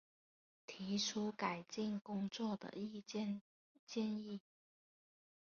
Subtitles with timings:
[0.65, 3.39] 提出改进工作的意见
[3.85, 4.41] 建议